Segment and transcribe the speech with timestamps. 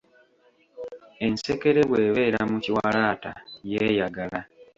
[1.25, 3.31] Ensekere bw’ebeera mu kiwalaata
[3.71, 4.39] yeeyagala.